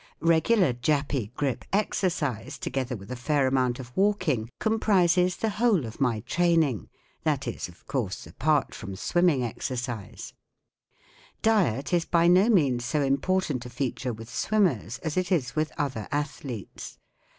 [0.23, 5.51] Regular M Jappy M Grip Exercise* together with a fair amount of walking* comprises the
[5.61, 6.89] whole of my training;
[7.23, 10.33] that is, of course, apart from swimming exercise*
[11.43, 15.71] Diet is by no means so important a feature with swimmers as it is with
[15.77, 16.97] other athletes.